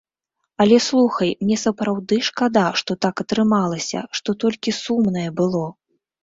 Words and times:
Але 0.63 0.77
слухай, 0.85 1.29
мне 1.43 1.57
сапраўды 1.63 2.17
шкада, 2.29 2.63
што 2.81 2.95
так 3.07 3.15
атрымалася, 3.25 3.99
што 4.21 4.37
толькі 4.45 4.75
сумнае 4.81 5.29
было. 5.43 5.63